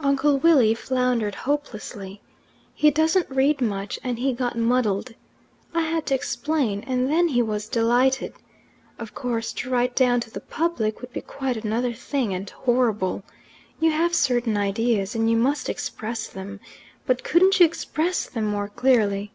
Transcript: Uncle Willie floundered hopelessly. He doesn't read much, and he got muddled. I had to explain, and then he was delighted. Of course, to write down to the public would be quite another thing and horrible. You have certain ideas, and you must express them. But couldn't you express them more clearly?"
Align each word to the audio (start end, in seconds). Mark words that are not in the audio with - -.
Uncle 0.00 0.38
Willie 0.38 0.72
floundered 0.74 1.34
hopelessly. 1.34 2.22
He 2.72 2.90
doesn't 2.90 3.28
read 3.28 3.60
much, 3.60 3.98
and 4.02 4.18
he 4.18 4.32
got 4.32 4.56
muddled. 4.56 5.12
I 5.74 5.82
had 5.82 6.06
to 6.06 6.14
explain, 6.14 6.82
and 6.86 7.10
then 7.10 7.28
he 7.28 7.42
was 7.42 7.68
delighted. 7.68 8.32
Of 8.98 9.14
course, 9.14 9.52
to 9.52 9.68
write 9.68 9.94
down 9.94 10.20
to 10.20 10.30
the 10.30 10.40
public 10.40 11.02
would 11.02 11.12
be 11.12 11.20
quite 11.20 11.62
another 11.62 11.92
thing 11.92 12.32
and 12.32 12.48
horrible. 12.48 13.22
You 13.78 13.90
have 13.90 14.14
certain 14.14 14.56
ideas, 14.56 15.14
and 15.14 15.28
you 15.30 15.36
must 15.36 15.68
express 15.68 16.26
them. 16.26 16.58
But 17.04 17.22
couldn't 17.22 17.60
you 17.60 17.66
express 17.66 18.26
them 18.30 18.46
more 18.46 18.68
clearly?" 18.68 19.30